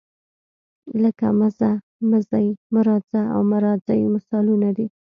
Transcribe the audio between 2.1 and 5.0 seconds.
ځئ، مه راځه او مه راځئ مثالونه دي.